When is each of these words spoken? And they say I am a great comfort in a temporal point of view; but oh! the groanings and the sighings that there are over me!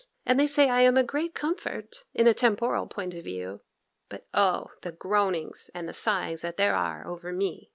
And 0.25 0.39
they 0.39 0.47
say 0.47 0.67
I 0.67 0.81
am 0.81 0.97
a 0.97 1.03
great 1.03 1.35
comfort 1.35 2.05
in 2.15 2.25
a 2.25 2.33
temporal 2.33 2.87
point 2.87 3.13
of 3.13 3.23
view; 3.23 3.61
but 4.09 4.25
oh! 4.33 4.71
the 4.81 4.91
groanings 4.93 5.69
and 5.75 5.87
the 5.87 5.93
sighings 5.93 6.41
that 6.41 6.57
there 6.57 6.73
are 6.73 7.05
over 7.05 7.31
me! 7.31 7.69